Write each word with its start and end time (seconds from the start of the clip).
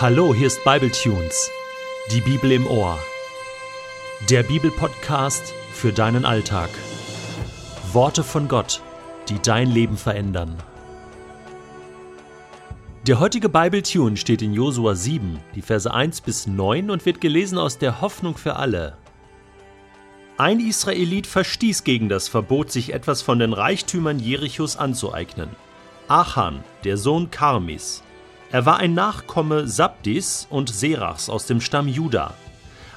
Hallo, 0.00 0.34
hier 0.34 0.46
ist 0.46 0.64
Bibletunes, 0.64 1.50
die 2.10 2.22
Bibel 2.22 2.52
im 2.52 2.66
Ohr. 2.66 2.98
Der 4.30 4.42
Bibelpodcast 4.42 5.52
für 5.74 5.92
deinen 5.92 6.24
Alltag. 6.24 6.70
Worte 7.92 8.24
von 8.24 8.48
Gott, 8.48 8.80
die 9.28 9.38
dein 9.42 9.70
Leben 9.70 9.98
verändern. 9.98 10.56
Der 13.06 13.20
heutige 13.20 13.50
Bibletune 13.50 14.16
steht 14.16 14.40
in 14.40 14.54
Josua 14.54 14.94
7, 14.94 15.38
die 15.54 15.60
Verse 15.60 15.92
1 15.92 16.22
bis 16.22 16.46
9 16.46 16.90
und 16.90 17.04
wird 17.04 17.20
gelesen 17.20 17.58
aus 17.58 17.76
der 17.76 18.00
Hoffnung 18.00 18.38
für 18.38 18.56
alle. 18.56 18.96
Ein 20.38 20.60
Israelit 20.60 21.26
verstieß 21.26 21.84
gegen 21.84 22.08
das 22.08 22.26
Verbot, 22.26 22.72
sich 22.72 22.94
etwas 22.94 23.20
von 23.20 23.38
den 23.38 23.52
Reichtümern 23.52 24.18
Jerichos 24.18 24.78
anzueignen. 24.78 25.50
Achan, 26.08 26.64
der 26.84 26.96
Sohn 26.96 27.30
Karmis, 27.30 28.02
er 28.52 28.66
war 28.66 28.78
ein 28.78 28.94
Nachkomme 28.94 29.68
Sabdis 29.68 30.46
und 30.50 30.70
Serachs 30.70 31.28
aus 31.28 31.46
dem 31.46 31.60
Stamm 31.60 31.86
Juda. 31.86 32.34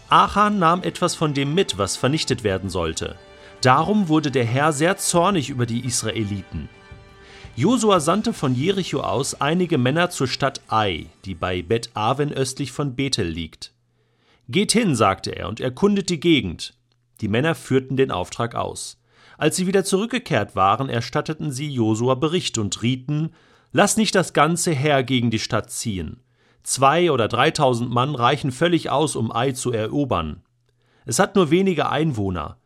Achan 0.09 0.57
nahm 0.57 0.81
etwas 0.83 1.15
von 1.15 1.33
dem 1.33 1.53
mit, 1.53 1.77
was 1.77 1.95
vernichtet 1.95 2.43
werden 2.43 2.69
sollte. 2.69 3.15
Darum 3.61 4.09
wurde 4.09 4.31
der 4.31 4.45
Herr 4.45 4.73
sehr 4.73 4.97
zornig 4.97 5.49
über 5.49 5.65
die 5.65 5.85
Israeliten. 5.85 6.69
Josua 7.55 7.99
sandte 7.99 8.33
von 8.33 8.55
Jericho 8.55 9.01
aus 9.01 9.39
einige 9.39 9.77
Männer 9.77 10.09
zur 10.09 10.27
Stadt 10.27 10.61
Ai, 10.69 11.05
die 11.23 11.35
bei 11.35 11.61
Bet 11.61 11.91
Aven 11.93 12.33
östlich 12.33 12.71
von 12.71 12.95
Bethel 12.95 13.27
liegt. 13.27 13.73
Geht 14.49 14.71
hin, 14.71 14.95
sagte 14.95 15.35
er, 15.35 15.47
und 15.49 15.59
erkundet 15.59 16.09
die 16.09 16.19
Gegend. 16.19 16.73
Die 17.21 17.27
Männer 17.27 17.53
führten 17.53 17.95
den 17.95 18.09
Auftrag 18.09 18.55
aus. 18.55 18.99
Als 19.37 19.55
sie 19.55 19.67
wieder 19.67 19.85
zurückgekehrt 19.85 20.55
waren, 20.55 20.89
erstatteten 20.89 21.51
sie 21.51 21.69
Josua 21.69 22.15
Bericht 22.15 22.57
und 22.57 22.81
rieten, 22.81 23.33
Lass 23.75 23.97
nicht 23.97 24.13
das 24.13 24.33
ganze 24.33 24.71
Heer 24.71 25.03
gegen 25.03 25.31
die 25.31 25.39
Stadt 25.39 25.71
ziehen. 25.71 26.21
Zwei 26.61 27.11
oder 27.11 27.27
dreitausend 27.27 27.89
Mann 27.89 28.13
reichen 28.13 28.51
völlig 28.51 28.91
aus, 28.91 29.15
um 29.15 29.31
Ai 29.31 29.51
zu 29.53 29.71
erobern. 29.71 30.43
Es 31.05 31.17
hat 31.17 31.35
nur 31.35 31.49
wenige 31.49 31.89
Einwohner. 31.89 32.57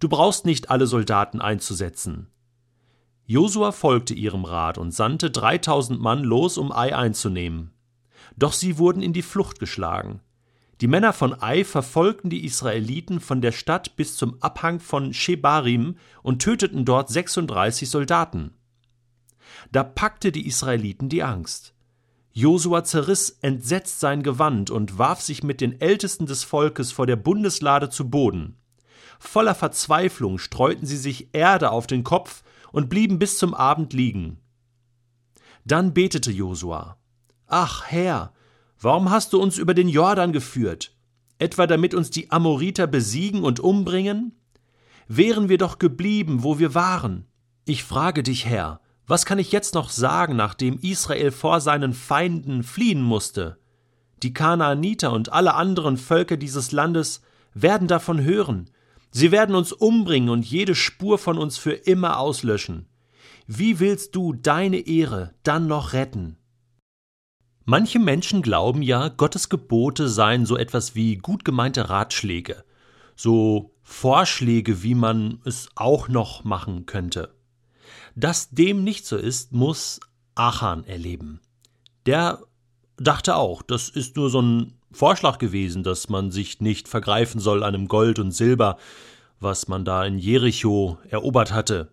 Du 0.00 0.08
brauchst 0.08 0.44
nicht 0.44 0.68
alle 0.68 0.88
Soldaten 0.88 1.40
einzusetzen. 1.40 2.26
Josua 3.26 3.70
folgte 3.70 4.12
ihrem 4.12 4.44
Rat 4.44 4.76
und 4.76 4.92
sandte 4.92 5.30
dreitausend 5.30 6.00
Mann 6.00 6.24
los, 6.24 6.58
um 6.58 6.72
Ai 6.72 6.94
einzunehmen. 6.94 7.70
Doch 8.36 8.52
sie 8.52 8.76
wurden 8.76 9.02
in 9.02 9.12
die 9.12 9.22
Flucht 9.22 9.60
geschlagen. 9.60 10.20
Die 10.80 10.88
Männer 10.88 11.12
von 11.12 11.40
Ai 11.40 11.64
verfolgten 11.64 12.28
die 12.28 12.44
Israeliten 12.44 13.20
von 13.20 13.40
der 13.40 13.52
Stadt 13.52 13.94
bis 13.94 14.16
zum 14.16 14.42
Abhang 14.42 14.80
von 14.80 15.14
Shebarim 15.14 15.96
und 16.24 16.42
töteten 16.42 16.84
dort 16.84 17.08
36 17.08 17.88
Soldaten. 17.88 18.52
Da 19.72 19.84
packte 19.84 20.32
die 20.32 20.46
Israeliten 20.46 21.08
die 21.08 21.22
Angst. 21.22 21.74
Josua 22.32 22.84
zerriss 22.84 23.38
entsetzt 23.40 24.00
sein 24.00 24.22
Gewand 24.22 24.70
und 24.70 24.98
warf 24.98 25.22
sich 25.22 25.42
mit 25.42 25.62
den 25.62 25.80
Ältesten 25.80 26.26
des 26.26 26.44
Volkes 26.44 26.92
vor 26.92 27.06
der 27.06 27.16
Bundeslade 27.16 27.88
zu 27.88 28.10
Boden. 28.10 28.58
Voller 29.18 29.54
Verzweiflung 29.54 30.38
streuten 30.38 30.84
sie 30.84 30.98
sich 30.98 31.30
Erde 31.32 31.70
auf 31.70 31.86
den 31.86 32.04
Kopf 32.04 32.42
und 32.72 32.90
blieben 32.90 33.18
bis 33.18 33.38
zum 33.38 33.54
Abend 33.54 33.94
liegen. 33.94 34.38
Dann 35.64 35.94
betete 35.94 36.30
Josua: 36.30 36.98
Ach 37.46 37.84
Herr, 37.86 38.34
warum 38.78 39.10
hast 39.10 39.32
du 39.32 39.40
uns 39.40 39.56
über 39.56 39.72
den 39.72 39.88
Jordan 39.88 40.32
geführt? 40.32 40.94
Etwa 41.38 41.66
damit 41.66 41.94
uns 41.94 42.10
die 42.10 42.30
Amoriter 42.30 42.86
besiegen 42.86 43.44
und 43.44 43.60
umbringen? 43.60 44.38
Wären 45.08 45.48
wir 45.48 45.58
doch 45.58 45.78
geblieben, 45.78 46.42
wo 46.42 46.58
wir 46.58 46.74
waren. 46.74 47.26
Ich 47.64 47.82
frage 47.82 48.22
dich, 48.22 48.46
Herr, 48.46 48.80
was 49.06 49.24
kann 49.24 49.38
ich 49.38 49.52
jetzt 49.52 49.74
noch 49.74 49.90
sagen, 49.90 50.34
nachdem 50.36 50.78
Israel 50.80 51.30
vor 51.30 51.60
seinen 51.60 51.92
Feinden 51.92 52.62
fliehen 52.62 53.02
musste? 53.02 53.58
Die 54.22 54.32
Kanaaniter 54.32 55.12
und 55.12 55.32
alle 55.32 55.54
anderen 55.54 55.96
Völker 55.96 56.36
dieses 56.36 56.72
Landes 56.72 57.20
werden 57.54 57.86
davon 57.86 58.22
hören. 58.22 58.70
Sie 59.10 59.30
werden 59.30 59.54
uns 59.54 59.72
umbringen 59.72 60.28
und 60.28 60.44
jede 60.44 60.74
Spur 60.74 61.18
von 61.18 61.38
uns 61.38 61.56
für 61.56 61.72
immer 61.72 62.18
auslöschen. 62.18 62.88
Wie 63.46 63.78
willst 63.78 64.16
du 64.16 64.32
deine 64.32 64.78
Ehre 64.78 65.34
dann 65.44 65.68
noch 65.68 65.92
retten? 65.92 66.36
Manche 67.64 67.98
Menschen 67.98 68.42
glauben 68.42 68.82
ja, 68.82 69.08
Gottes 69.08 69.48
Gebote 69.48 70.08
seien 70.08 70.46
so 70.46 70.56
etwas 70.56 70.94
wie 70.94 71.16
gut 71.16 71.44
gemeinte 71.44 71.88
Ratschläge, 71.88 72.64
so 73.14 73.74
Vorschläge, 73.82 74.82
wie 74.82 74.94
man 74.94 75.40
es 75.44 75.68
auch 75.76 76.08
noch 76.08 76.44
machen 76.44 76.86
könnte. 76.86 77.35
Dass 78.14 78.50
dem 78.50 78.84
nicht 78.84 79.06
so 79.06 79.16
ist, 79.16 79.52
muss 79.52 80.00
Achan 80.34 80.84
erleben. 80.84 81.40
Der 82.06 82.40
dachte 82.96 83.36
auch, 83.36 83.62
das 83.62 83.88
ist 83.88 84.16
nur 84.16 84.30
so 84.30 84.40
ein 84.40 84.72
Vorschlag 84.92 85.38
gewesen, 85.38 85.82
dass 85.82 86.08
man 86.08 86.30
sich 86.30 86.60
nicht 86.60 86.88
vergreifen 86.88 87.40
soll 87.40 87.62
an 87.62 87.72
dem 87.72 87.88
Gold 87.88 88.18
und 88.18 88.32
Silber, 88.32 88.78
was 89.40 89.68
man 89.68 89.84
da 89.84 90.04
in 90.04 90.18
Jericho 90.18 90.98
erobert 91.08 91.52
hatte. 91.52 91.92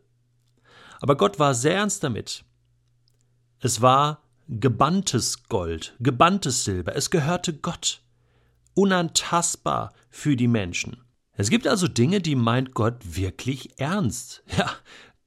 Aber 1.01 1.17
Gott 1.17 1.39
war 1.39 1.53
sehr 1.53 1.75
ernst 1.75 2.03
damit. 2.03 2.45
Es 3.59 3.81
war 3.81 4.21
gebanntes 4.47 5.43
Gold, 5.49 5.95
gebanntes 5.99 6.63
Silber, 6.63 6.95
es 6.95 7.09
gehörte 7.09 7.53
Gott, 7.53 8.01
unantastbar 8.73 9.93
für 10.09 10.35
die 10.35 10.47
Menschen. 10.47 10.97
Es 11.35 11.49
gibt 11.49 11.67
also 11.67 11.87
Dinge, 11.87 12.21
die 12.21 12.35
meint 12.35 12.73
Gott 12.73 12.95
wirklich 13.03 13.79
ernst. 13.79 14.43
Ja, 14.57 14.69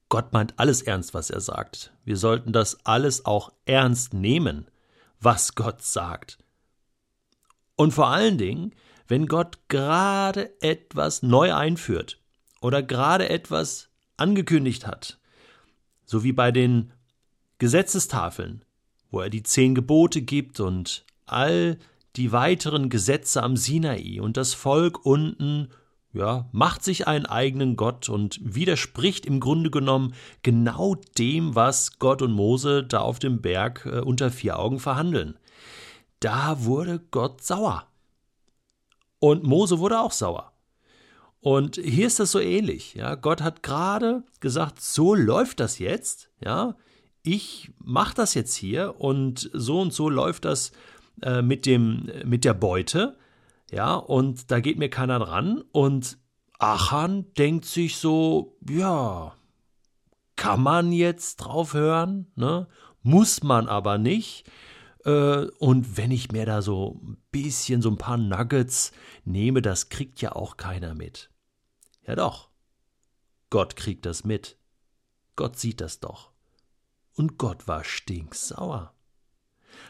Gott 0.09 0.31
meint 0.31 0.53
alles 0.57 0.81
ernst, 0.81 1.13
was 1.13 1.29
er 1.29 1.41
sagt. 1.41 1.93
Wir 2.05 2.17
sollten 2.17 2.53
das 2.53 2.85
alles 2.85 3.25
auch 3.25 3.51
ernst 3.65 4.13
nehmen, 4.13 4.67
was 5.19 5.55
Gott 5.55 5.83
sagt. 5.83 6.37
Und 7.75 7.93
vor 7.93 8.07
allen 8.07 8.37
Dingen, 8.37 8.73
wenn 9.07 9.27
Gott 9.27 9.59
gerade 9.67 10.51
etwas 10.61 11.23
neu 11.23 11.53
einführt 11.53 12.19
oder 12.61 12.81
gerade 12.81 13.29
etwas 13.29 13.89
angekündigt 14.15 14.87
hat, 14.87 15.19
so 16.05 16.23
wie 16.23 16.33
bei 16.33 16.51
den 16.51 16.91
Gesetzestafeln, 17.59 18.63
wo 19.11 19.19
er 19.21 19.29
die 19.29 19.43
zehn 19.43 19.75
Gebote 19.75 20.21
gibt 20.21 20.59
und 20.59 21.05
all 21.25 21.77
die 22.15 22.31
weiteren 22.31 22.89
Gesetze 22.89 23.43
am 23.43 23.57
Sinai 23.57 24.19
und 24.21 24.37
das 24.37 24.53
Volk 24.53 25.05
unten 25.05 25.69
ja, 26.17 26.49
macht 26.51 26.83
sich 26.83 27.07
einen 27.07 27.25
eigenen 27.25 27.75
Gott 27.75 28.09
und 28.09 28.39
widerspricht 28.41 29.25
im 29.25 29.39
Grunde 29.39 29.69
genommen 29.69 30.13
genau 30.43 30.95
dem, 31.17 31.55
was 31.55 31.99
Gott 31.99 32.21
und 32.21 32.31
Mose 32.31 32.83
da 32.83 32.99
auf 32.99 33.19
dem 33.19 33.41
Berg 33.41 33.85
äh, 33.85 33.99
unter 33.99 34.31
vier 34.31 34.59
Augen 34.59 34.79
verhandeln. 34.79 35.37
Da 36.19 36.63
wurde 36.65 36.99
Gott 37.11 37.43
sauer. 37.43 37.87
Und 39.19 39.43
Mose 39.43 39.79
wurde 39.79 39.99
auch 39.99 40.11
sauer. 40.11 40.51
Und 41.39 41.75
hier 41.77 42.07
ist 42.07 42.19
das 42.19 42.31
so 42.31 42.39
ähnlich. 42.39 42.95
Ja, 42.95 43.15
Gott 43.15 43.41
hat 43.41 43.63
gerade 43.63 44.23
gesagt, 44.39 44.81
so 44.81 45.13
läuft 45.15 45.59
das 45.59 45.79
jetzt. 45.79 46.29
Ja, 46.43 46.75
ich 47.23 47.71
mache 47.79 48.15
das 48.15 48.33
jetzt 48.33 48.55
hier 48.55 48.99
und 48.99 49.49
so 49.53 49.81
und 49.81 49.93
so 49.93 50.09
läuft 50.09 50.45
das 50.45 50.71
äh, 51.21 51.41
mit 51.41 51.65
dem 51.65 52.11
mit 52.25 52.43
der 52.43 52.53
Beute. 52.53 53.17
Ja, 53.71 53.95
und 53.95 54.51
da 54.51 54.59
geht 54.59 54.77
mir 54.77 54.89
keiner 54.89 55.19
dran. 55.19 55.63
Und 55.71 56.17
Achan 56.59 57.33
denkt 57.33 57.65
sich 57.65 57.97
so, 57.97 58.57
ja, 58.67 59.35
kann 60.35 60.61
man 60.61 60.91
jetzt 60.91 61.37
drauf 61.37 61.73
hören, 61.73 62.31
ne? 62.35 62.67
Muss 63.03 63.43
man 63.43 63.67
aber 63.67 63.97
nicht. 63.97 64.49
Äh, 65.05 65.47
und 65.59 65.97
wenn 65.97 66.11
ich 66.11 66.31
mir 66.31 66.45
da 66.45 66.61
so 66.61 66.99
ein 67.03 67.17
bisschen 67.31 67.81
so 67.81 67.89
ein 67.89 67.97
paar 67.97 68.17
Nuggets 68.17 68.91
nehme, 69.23 69.61
das 69.61 69.89
kriegt 69.89 70.21
ja 70.21 70.33
auch 70.33 70.57
keiner 70.57 70.93
mit. 70.93 71.29
Ja 72.05 72.15
doch. 72.15 72.49
Gott 73.49 73.75
kriegt 73.75 74.05
das 74.05 74.23
mit. 74.23 74.57
Gott 75.35 75.57
sieht 75.57 75.79
das 75.81 75.99
doch. 75.99 76.31
Und 77.15 77.37
Gott 77.37 77.67
war 77.67 77.83
stinksauer. 77.83 78.93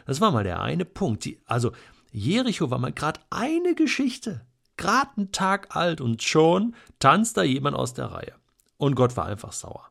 Das 0.06 0.20
war 0.20 0.30
mal 0.30 0.44
der 0.44 0.60
eine 0.60 0.84
Punkt. 0.84 1.28
Also, 1.44 1.72
Jericho 2.10 2.70
war 2.70 2.78
mal 2.78 2.92
gerade 2.92 3.20
eine 3.30 3.74
Geschichte, 3.74 4.46
gerade 4.76 5.10
einen 5.16 5.32
Tag 5.32 5.76
alt 5.76 6.00
und 6.00 6.22
schon 6.22 6.74
tanzt 6.98 7.36
da 7.36 7.42
jemand 7.42 7.76
aus 7.76 7.94
der 7.94 8.06
Reihe. 8.06 8.34
Und 8.76 8.94
Gott 8.94 9.16
war 9.16 9.26
einfach 9.26 9.52
sauer. 9.52 9.90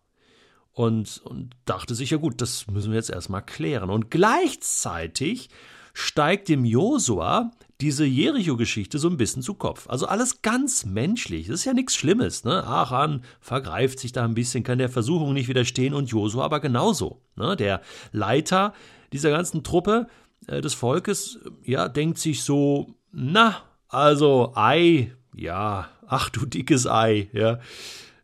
Und, 0.72 1.22
und 1.24 1.56
dachte 1.66 1.96
sich, 1.96 2.12
ja 2.12 2.18
gut, 2.18 2.40
das 2.42 2.68
müssen 2.68 2.92
wir 2.92 2.98
jetzt 2.98 3.10
erstmal 3.10 3.44
klären. 3.44 3.90
Und 3.90 4.12
gleichzeitig 4.12 5.50
steigt 5.94 6.50
dem 6.50 6.64
Josua 6.64 7.52
diese 7.82 8.06
Jericho-Geschichte 8.06 9.00
so 9.00 9.10
ein 9.10 9.18
bisschen 9.18 9.42
zu 9.42 9.56
Kopf. 9.56 9.90
Also 9.90 10.06
alles 10.06 10.44
ganz 10.44 10.86
menschlich. 10.86 11.48
Das 11.48 11.62
ist 11.62 11.66
ja 11.66 11.74
nichts 11.74 11.96
Schlimmes. 11.96 12.44
Ne? 12.44 12.64
Achan 12.64 13.24
vergreift 13.40 14.00
sich 14.00 14.12
da 14.12 14.24
ein 14.24 14.36
bisschen, 14.36 14.64
kann 14.64 14.78
der 14.78 14.90
Versuchung 14.90 15.34
nicht 15.34 15.48
widerstehen 15.48 15.96
und 15.96 16.10
Josua 16.10 16.46
aber 16.46 16.60
genauso. 16.60 17.22
Ne? 17.36 17.56
Der 17.56 17.82
Leiter 18.12 18.74
dieser 19.12 19.32
ganzen 19.32 19.64
Truppe, 19.64 20.08
äh, 20.46 20.62
des 20.62 20.74
Volkes, 20.74 21.40
ja, 21.64 21.90
denkt 21.90 22.20
sich 22.20 22.44
so, 22.44 22.96
na, 23.12 23.64
also 23.88 24.54
Ei, 24.56 25.14
ja, 25.36 25.90
ach 26.08 26.30
du 26.30 26.46
dickes 26.46 26.88
Ei, 26.88 27.30
ja. 27.34 27.60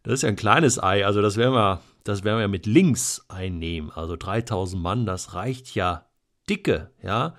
Das 0.04 0.15
ist 0.15 0.24
ja 0.24 0.30
ein 0.30 0.36
kleines 0.36 0.81
Ei, 0.81 1.06
also 1.06 1.21
das 1.21 1.38
werden 1.38 1.54
wir, 1.54 1.81
das 2.04 2.24
werden 2.24 2.39
wir 2.39 2.48
mit 2.48 2.65
links 2.65 3.25
einnehmen. 3.30 3.89
Also 3.89 4.18
3000 4.18 4.81
Mann, 4.81 5.06
das 5.06 5.33
reicht 5.33 5.74
ja 5.75 6.06
dicke, 6.50 6.92
ja. 7.01 7.36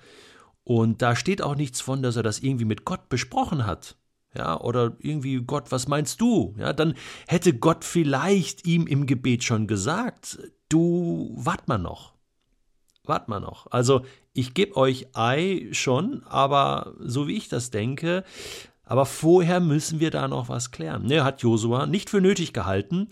Und 0.63 1.03
da 1.03 1.15
steht 1.15 1.43
auch 1.43 1.55
nichts 1.55 1.79
von, 1.79 2.01
dass 2.01 2.15
er 2.15 2.23
das 2.23 2.39
irgendwie 2.39 2.65
mit 2.65 2.85
Gott 2.85 3.07
besprochen 3.07 3.67
hat. 3.67 3.97
Ja, 4.35 4.59
oder 4.59 4.97
irgendwie, 4.99 5.41
Gott, 5.41 5.71
was 5.71 5.87
meinst 5.87 6.19
du? 6.19 6.55
Ja, 6.57 6.73
dann 6.73 6.95
hätte 7.27 7.53
Gott 7.53 7.85
vielleicht 7.85 8.67
ihm 8.67 8.85
im 8.85 9.05
Gebet 9.05 9.43
schon 9.43 9.67
gesagt, 9.67 10.39
du, 10.67 11.31
wart 11.37 11.67
mal 11.67 11.77
noch. 11.77 12.13
Wart 13.05 13.29
mal 13.29 13.39
noch. 13.39 13.67
Also, 13.71 14.03
ich 14.35 14.53
gebe 14.53 14.77
euch 14.77 15.07
Ei 15.13 15.67
schon, 15.71 16.21
aber 16.27 16.93
so 16.99 17.27
wie 17.27 17.37
ich 17.37 17.49
das 17.49 17.71
denke, 17.71 18.23
aber 18.83 19.07
vorher 19.07 19.59
müssen 19.59 19.99
wir 19.99 20.11
da 20.11 20.27
noch 20.27 20.47
was 20.47 20.69
klären. 20.69 21.07
Ne, 21.07 21.23
hat 21.23 21.41
Josua 21.41 21.87
nicht 21.87 22.11
für 22.11 22.21
nötig 22.21 22.53
gehalten 22.53 23.07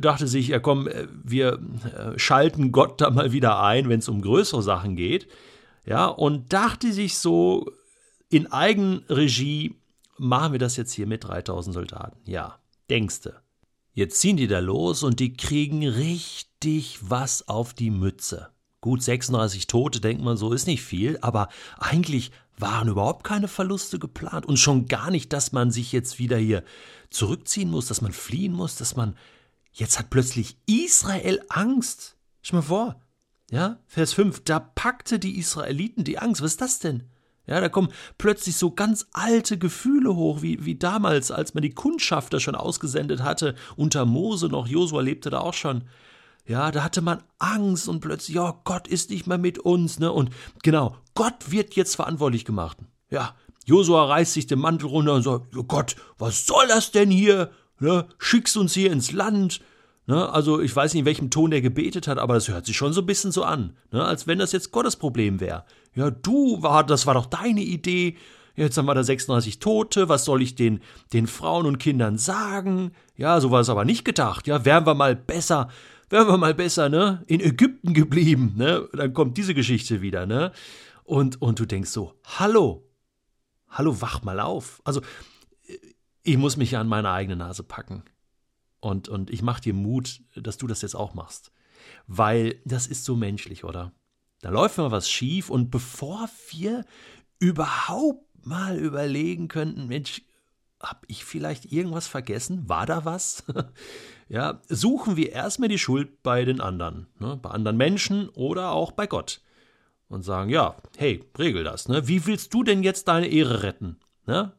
dachte 0.00 0.26
sich, 0.26 0.48
ja 0.48 0.58
komm, 0.58 0.88
äh, 0.88 1.08
wir 1.22 1.58
äh, 1.84 2.18
schalten 2.18 2.72
Gott 2.72 3.00
da 3.00 3.10
mal 3.10 3.32
wieder 3.32 3.62
ein, 3.62 3.88
wenn 3.88 3.98
es 3.98 4.08
um 4.08 4.22
größere 4.22 4.62
Sachen 4.62 4.96
geht. 4.96 5.28
Ja, 5.84 6.06
und 6.06 6.52
dachte 6.52 6.92
sich 6.92 7.18
so, 7.18 7.70
in 8.28 8.50
Eigenregie 8.52 9.74
machen 10.16 10.52
wir 10.52 10.58
das 10.58 10.76
jetzt 10.76 10.92
hier 10.92 11.06
mit 11.06 11.24
3000 11.24 11.74
Soldaten. 11.74 12.18
Ja, 12.30 12.58
denkste. 12.88 13.40
Jetzt 13.92 14.20
ziehen 14.20 14.36
die 14.36 14.46
da 14.46 14.60
los 14.60 15.02
und 15.02 15.20
die 15.20 15.34
kriegen 15.34 15.86
richtig 15.86 16.98
was 17.02 17.48
auf 17.48 17.74
die 17.74 17.90
Mütze. 17.90 18.48
Gut, 18.82 19.02
36 19.02 19.66
Tote, 19.66 20.00
denkt 20.00 20.22
man 20.22 20.36
so, 20.36 20.52
ist 20.52 20.66
nicht 20.66 20.82
viel, 20.82 21.18
aber 21.22 21.48
eigentlich 21.78 22.30
waren 22.58 22.88
überhaupt 22.88 23.24
keine 23.24 23.48
Verluste 23.48 23.98
geplant 23.98 24.44
und 24.44 24.58
schon 24.58 24.86
gar 24.86 25.10
nicht, 25.10 25.32
dass 25.32 25.52
man 25.52 25.70
sich 25.70 25.90
jetzt 25.92 26.18
wieder 26.18 26.36
hier 26.36 26.62
zurückziehen 27.08 27.70
muss, 27.70 27.86
dass 27.86 28.02
man 28.02 28.12
fliehen 28.12 28.52
muss, 28.52 28.76
dass 28.76 28.94
man 28.94 29.16
Jetzt 29.72 29.98
hat 29.98 30.10
plötzlich 30.10 30.56
Israel 30.66 31.42
Angst. 31.48 32.16
Schau 32.42 32.56
mal 32.56 32.62
vor. 32.62 33.00
Ja, 33.50 33.78
Vers 33.86 34.12
5, 34.14 34.44
da 34.44 34.60
packte 34.60 35.18
die 35.18 35.38
Israeliten 35.38 36.04
die 36.04 36.18
Angst. 36.18 36.42
Was 36.42 36.52
ist 36.52 36.60
das 36.60 36.78
denn? 36.78 37.04
Ja, 37.46 37.60
da 37.60 37.68
kommen 37.68 37.92
plötzlich 38.18 38.56
so 38.56 38.70
ganz 38.70 39.06
alte 39.12 39.58
Gefühle 39.58 40.14
hoch, 40.14 40.42
wie, 40.42 40.64
wie 40.64 40.76
damals, 40.76 41.30
als 41.30 41.54
man 41.54 41.62
die 41.62 41.74
Kundschafter 41.74 42.38
schon 42.38 42.54
ausgesendet 42.54 43.22
hatte, 43.22 43.54
unter 43.76 44.06
Mose 44.06 44.46
noch, 44.46 44.66
Josua 44.66 45.02
lebte 45.02 45.28
da 45.28 45.40
auch 45.40 45.54
schon. 45.54 45.84
Ja, 46.46 46.70
da 46.70 46.82
hatte 46.82 47.02
man 47.02 47.22
Angst 47.38 47.88
und 47.88 48.00
plötzlich, 48.00 48.36
ja, 48.36 48.60
Gott 48.64 48.88
ist 48.88 49.10
nicht 49.10 49.26
mehr 49.26 49.38
mit 49.38 49.58
uns, 49.58 49.98
ne? 49.98 50.10
Und 50.10 50.30
genau, 50.62 50.96
Gott 51.14 51.50
wird 51.50 51.74
jetzt 51.74 51.94
verantwortlich 51.96 52.44
gemacht. 52.44 52.78
Ja, 53.10 53.36
Josua 53.64 54.06
reißt 54.06 54.32
sich 54.32 54.46
den 54.46 54.58
Mantel 54.58 54.88
runter 54.88 55.14
und 55.14 55.22
sagt, 55.22 55.56
oh 55.56 55.62
Gott, 55.62 55.94
was 56.18 56.46
soll 56.46 56.66
das 56.66 56.90
denn 56.90 57.10
hier? 57.10 57.50
ne, 57.82 58.06
schickst 58.18 58.56
uns 58.56 58.72
hier 58.72 58.90
ins 58.92 59.12
Land. 59.12 59.60
Ne, 60.06 60.30
also 60.30 60.60
ich 60.60 60.74
weiß 60.74 60.94
nicht, 60.94 61.00
in 61.00 61.06
welchem 61.06 61.30
Ton 61.30 61.50
der 61.50 61.60
gebetet 61.60 62.08
hat, 62.08 62.18
aber 62.18 62.34
das 62.34 62.48
hört 62.48 62.66
sich 62.66 62.76
schon 62.76 62.92
so 62.92 63.02
ein 63.02 63.06
bisschen 63.06 63.32
so 63.32 63.44
an, 63.44 63.76
ne, 63.90 64.04
als 64.04 64.26
wenn 64.26 64.38
das 64.38 64.52
jetzt 64.52 64.72
Gottes 64.72 64.96
Problem 64.96 65.40
wäre. 65.40 65.64
Ja, 65.94 66.10
du 66.10 66.62
war, 66.62 66.84
das 66.84 67.06
war 67.06 67.14
doch 67.14 67.26
deine 67.26 67.60
Idee. 67.60 68.16
Jetzt 68.54 68.76
haben 68.76 68.86
wir 68.86 68.94
da 68.94 69.04
36 69.04 69.60
Tote. 69.60 70.08
Was 70.08 70.24
soll 70.24 70.42
ich 70.42 70.54
den, 70.54 70.80
den 71.12 71.26
Frauen 71.26 71.66
und 71.66 71.78
Kindern 71.78 72.18
sagen? 72.18 72.92
Ja, 73.16 73.40
so 73.40 73.50
war 73.50 73.60
es 73.60 73.70
aber 73.70 73.84
nicht 73.84 74.04
gedacht. 74.04 74.46
Ja, 74.46 74.64
wären 74.64 74.86
wir 74.86 74.94
mal 74.94 75.16
besser, 75.16 75.68
wären 76.12 76.28
wir 76.28 76.36
mal 76.36 76.54
besser, 76.54 76.88
ne, 76.88 77.24
in 77.26 77.40
Ägypten 77.40 77.94
geblieben, 77.94 78.52
ne? 78.56 78.88
Dann 78.92 79.12
kommt 79.14 79.36
diese 79.38 79.54
Geschichte 79.54 80.02
wieder, 80.02 80.26
ne? 80.26 80.52
Und, 81.04 81.42
und 81.42 81.58
du 81.58 81.66
denkst 81.66 81.90
so, 81.90 82.14
hallo, 82.24 82.88
hallo, 83.68 84.00
wach 84.00 84.22
mal 84.22 84.38
auf. 84.38 84.80
Also, 84.84 85.00
ich 86.22 86.36
muss 86.36 86.56
mich 86.56 86.72
ja 86.72 86.80
an 86.80 86.88
meine 86.88 87.10
eigene 87.10 87.36
Nase 87.36 87.64
packen. 87.64 88.04
Und, 88.78 89.08
und 89.08 89.30
ich 89.30 89.42
mache 89.42 89.62
dir 89.62 89.74
Mut, 89.74 90.22
dass 90.36 90.58
du 90.58 90.66
das 90.66 90.82
jetzt 90.82 90.94
auch 90.94 91.14
machst. 91.14 91.50
Weil 92.06 92.60
das 92.64 92.86
ist 92.86 93.04
so 93.04 93.16
menschlich, 93.16 93.64
oder? 93.64 93.92
Da 94.40 94.50
läuft 94.50 94.78
mal 94.78 94.90
was 94.90 95.10
schief 95.10 95.50
und 95.50 95.70
bevor 95.70 96.28
wir 96.50 96.84
überhaupt 97.38 98.46
mal 98.46 98.78
überlegen 98.78 99.48
könnten, 99.48 99.86
Mensch, 99.86 100.22
hab 100.82 101.04
ich 101.08 101.24
vielleicht 101.24 101.72
irgendwas 101.72 102.06
vergessen? 102.06 102.68
War 102.68 102.86
da 102.86 103.04
was? 103.04 103.44
ja, 104.28 104.60
suchen 104.68 105.16
wir 105.16 105.32
erstmal 105.32 105.68
die 105.68 105.78
Schuld 105.78 106.22
bei 106.22 106.44
den 106.44 106.60
anderen, 106.60 107.06
ne? 107.18 107.38
bei 107.40 107.50
anderen 107.50 107.76
Menschen 107.76 108.28
oder 108.30 108.72
auch 108.72 108.92
bei 108.92 109.06
Gott. 109.06 109.40
Und 110.08 110.22
sagen, 110.22 110.50
ja, 110.50 110.76
hey, 110.98 111.24
regel 111.38 111.64
das, 111.64 111.88
ne? 111.88 112.06
Wie 112.06 112.26
willst 112.26 112.52
du 112.52 112.62
denn 112.62 112.82
jetzt 112.82 113.08
deine 113.08 113.28
Ehre 113.28 113.62
retten? 113.62 113.98
Ne? 114.26 114.52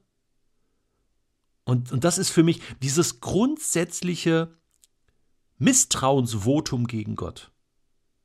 Und, 1.63 1.91
und 1.91 2.03
das 2.03 2.17
ist 2.17 2.31
für 2.31 2.41
mich 2.41 2.59
dieses 2.81 3.19
grundsätzliche 3.19 4.57
Misstrauensvotum 5.59 6.87
gegen 6.87 7.15
Gott 7.15 7.51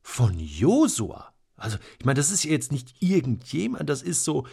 von 0.01 0.39
Josua. 0.39 1.35
Also, 1.55 1.77
ich 1.99 2.07
meine, 2.07 2.17
das 2.17 2.31
ist 2.31 2.45
jetzt 2.45 2.73
nicht 2.73 3.03
irgendjemand, 3.03 3.91
das 3.91 4.03
ist 4.03 4.25
so 4.25 4.47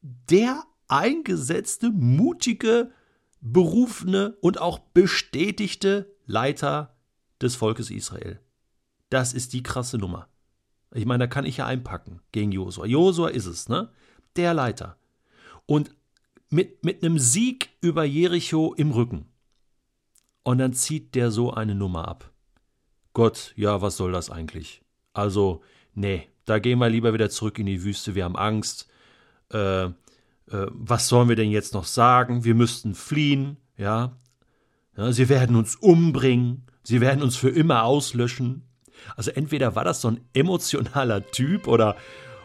der 0.00 0.62
eingesetzte, 0.92 1.90
mutige, 1.90 2.92
berufene 3.40 4.36
und 4.42 4.60
auch 4.60 4.78
bestätigte 4.78 6.14
Leiter 6.26 6.94
des 7.40 7.56
Volkes 7.56 7.90
Israel. 7.90 8.40
Das 9.08 9.32
ist 9.32 9.54
die 9.54 9.62
krasse 9.62 9.96
Nummer. 9.96 10.28
Ich 10.94 11.06
meine, 11.06 11.24
da 11.24 11.26
kann 11.26 11.46
ich 11.46 11.56
ja 11.56 11.66
einpacken 11.66 12.20
gegen 12.30 12.52
Josua. 12.52 12.84
Josua 12.84 13.28
ist 13.30 13.46
es, 13.46 13.70
ne? 13.70 13.90
Der 14.36 14.52
Leiter. 14.52 14.98
Und 15.64 15.94
mit, 16.50 16.84
mit 16.84 17.02
einem 17.02 17.18
Sieg 17.18 17.70
über 17.80 18.04
Jericho 18.04 18.74
im 18.74 18.90
Rücken. 18.90 19.26
Und 20.42 20.58
dann 20.58 20.74
zieht 20.74 21.14
der 21.14 21.30
so 21.30 21.52
eine 21.54 21.74
Nummer 21.74 22.06
ab. 22.06 22.30
Gott, 23.14 23.54
ja, 23.56 23.80
was 23.80 23.96
soll 23.96 24.12
das 24.12 24.28
eigentlich? 24.28 24.82
Also, 25.14 25.62
nee, 25.94 26.28
da 26.44 26.58
gehen 26.58 26.78
wir 26.78 26.90
lieber 26.90 27.14
wieder 27.14 27.30
zurück 27.30 27.58
in 27.58 27.66
die 27.66 27.82
Wüste, 27.82 28.14
wir 28.14 28.24
haben 28.24 28.36
Angst. 28.36 28.90
Äh, 29.50 29.90
äh, 30.50 30.66
was 30.70 31.08
sollen 31.08 31.28
wir 31.28 31.36
denn 31.36 31.50
jetzt 31.50 31.74
noch 31.74 31.84
sagen? 31.84 32.44
Wir 32.44 32.54
müssten 32.54 32.94
fliehen, 32.94 33.56
ja? 33.76 34.12
ja. 34.96 35.12
Sie 35.12 35.28
werden 35.28 35.56
uns 35.56 35.76
umbringen, 35.76 36.66
sie 36.82 37.00
werden 37.00 37.22
uns 37.22 37.36
für 37.36 37.50
immer 37.50 37.84
auslöschen. 37.84 38.62
Also 39.16 39.30
entweder 39.30 39.74
war 39.74 39.84
das 39.84 40.00
so 40.00 40.08
ein 40.08 40.20
emotionaler 40.34 41.26
Typ 41.30 41.66
oder, 41.66 41.96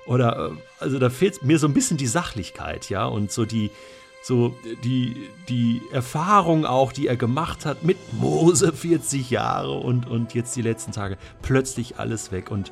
oder, 0.05 0.51
äh, 0.51 0.51
also 0.79 0.99
da 0.99 1.09
fehlt 1.09 1.43
mir 1.43 1.59
so 1.59 1.67
ein 1.67 1.73
bisschen 1.73 1.97
die 1.97 2.07
Sachlichkeit, 2.07 2.89
ja, 2.89 3.05
und 3.05 3.31
so 3.31 3.45
die, 3.45 3.69
so 4.23 4.55
die, 4.83 5.15
die 5.47 5.81
Erfahrung 5.91 6.65
auch, 6.65 6.91
die 6.91 7.07
er 7.07 7.15
gemacht 7.15 7.65
hat 7.65 7.83
mit 7.83 7.97
Mose 8.13 8.73
40 8.73 9.29
Jahre 9.29 9.71
und, 9.71 10.07
und 10.07 10.33
jetzt 10.33 10.55
die 10.55 10.61
letzten 10.61 10.91
Tage, 10.91 11.17
plötzlich 11.41 11.97
alles 11.97 12.31
weg. 12.31 12.51
Und 12.51 12.71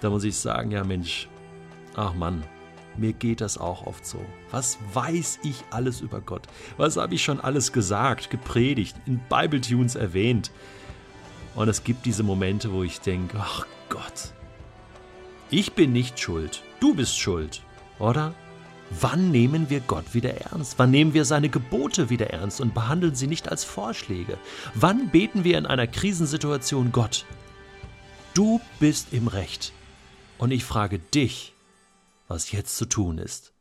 da 0.00 0.10
muss 0.10 0.24
ich 0.24 0.36
sagen, 0.36 0.70
ja 0.70 0.84
Mensch, 0.84 1.28
ach 1.94 2.14
Mann, 2.14 2.42
mir 2.96 3.12
geht 3.12 3.40
das 3.40 3.58
auch 3.58 3.86
oft 3.86 4.04
so. 4.06 4.24
Was 4.50 4.78
weiß 4.92 5.40
ich 5.44 5.64
alles 5.70 6.00
über 6.00 6.20
Gott? 6.20 6.46
Was 6.76 6.96
habe 6.96 7.14
ich 7.14 7.24
schon 7.24 7.40
alles 7.40 7.72
gesagt, 7.72 8.30
gepredigt, 8.30 8.96
in 9.06 9.20
Bible 9.28 9.60
Tunes 9.60 9.94
erwähnt? 9.94 10.50
Und 11.54 11.68
es 11.68 11.84
gibt 11.84 12.06
diese 12.06 12.22
Momente, 12.22 12.72
wo 12.72 12.82
ich 12.82 13.00
denke, 13.00 13.36
ach 13.40 13.66
Gott, 13.88 14.32
ich 15.50 15.72
bin 15.72 15.92
nicht 15.92 16.18
schuld, 16.18 16.62
du 16.80 16.94
bist 16.94 17.18
schuld, 17.18 17.62
oder? 17.98 18.34
Wann 19.00 19.30
nehmen 19.30 19.70
wir 19.70 19.80
Gott 19.80 20.12
wieder 20.12 20.34
ernst? 20.34 20.78
Wann 20.78 20.90
nehmen 20.90 21.14
wir 21.14 21.24
seine 21.24 21.48
Gebote 21.48 22.10
wieder 22.10 22.30
ernst 22.30 22.60
und 22.60 22.74
behandeln 22.74 23.14
sie 23.14 23.26
nicht 23.26 23.48
als 23.48 23.64
Vorschläge? 23.64 24.36
Wann 24.74 25.08
beten 25.08 25.44
wir 25.44 25.56
in 25.56 25.66
einer 25.66 25.86
Krisensituation 25.86 26.92
Gott? 26.92 27.24
Du 28.34 28.60
bist 28.80 29.08
im 29.12 29.28
Recht. 29.28 29.72
Und 30.38 30.50
ich 30.50 30.64
frage 30.64 30.98
dich, 30.98 31.51
was 32.32 32.50
jetzt 32.50 32.76
zu 32.76 32.86
tun 32.86 33.18
ist. 33.18 33.51